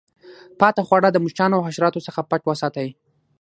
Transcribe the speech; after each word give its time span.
پاته 0.59 0.81
خواړه 0.87 1.09
د 1.11 1.17
مچانو 1.25 1.57
او 1.57 1.65
حشراتو 1.67 2.05
څخه 2.07 2.19
پټ 2.29 2.41
وساتئ. 2.45 2.89